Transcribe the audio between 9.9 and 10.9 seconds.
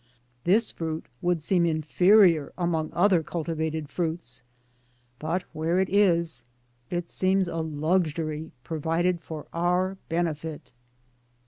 benefit.